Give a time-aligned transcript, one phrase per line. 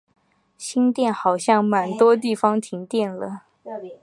[0.57, 3.43] 新店好像蛮多地方停电了